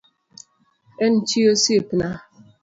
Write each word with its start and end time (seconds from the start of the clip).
En 1.09 1.13
chi 1.27 1.41
osiepna 1.51 2.07